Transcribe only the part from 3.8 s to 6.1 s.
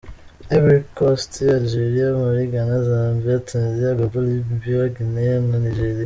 Gabon, Libya, Guinea na Nigeria.